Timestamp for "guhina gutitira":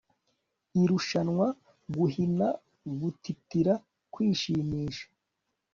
1.95-3.73